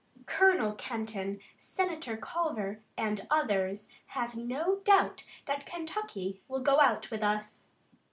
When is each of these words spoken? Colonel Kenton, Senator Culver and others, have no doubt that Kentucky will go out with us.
Colonel 0.25 0.71
Kenton, 0.73 1.39
Senator 1.59 2.17
Culver 2.17 2.79
and 2.97 3.27
others, 3.29 3.87
have 4.07 4.35
no 4.35 4.77
doubt 4.77 5.23
that 5.45 5.67
Kentucky 5.67 6.41
will 6.47 6.61
go 6.61 6.79
out 6.81 7.11
with 7.11 7.21
us. 7.21 7.67